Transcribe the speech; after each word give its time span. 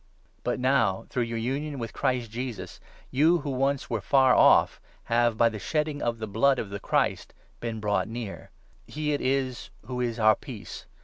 But 0.43 0.59
now, 0.59 1.05
through 1.11 1.25
your 1.29 1.37
union 1.37 1.77
with 1.77 1.91
13 1.91 1.99
Christ 1.99 2.31
Jesus, 2.31 2.79
you 3.11 3.37
who 3.41 3.51
once 3.51 3.87
were' 3.87 4.01
far 4.11 4.33
off' 4.33 4.81
have, 5.03 5.37
by 5.37 5.47
the 5.47 5.59
shedding 5.59 6.01
of 6.01 6.17
the 6.17 6.25
blood 6.25 6.57
of 6.57 6.71
the 6.71 6.79
Christ, 6.79 7.35
been 7.59 7.79
brought' 7.79 8.07
near.' 8.17 8.49
He 8.87 9.13
it 9.13 9.19
14 9.19 9.27
is 9.31 9.69
who 9.85 10.01
is 10.01 10.17
our 10.17 10.35
Peace. 10.35 10.87